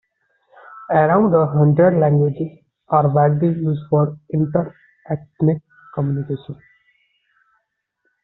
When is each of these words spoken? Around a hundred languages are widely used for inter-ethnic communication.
Around 0.89 1.31
a 1.35 1.45
hundred 1.45 1.99
languages 1.99 2.57
are 2.87 3.07
widely 3.13 3.49
used 3.49 3.83
for 3.91 4.17
inter-ethnic 4.31 5.61
communication. 5.93 6.59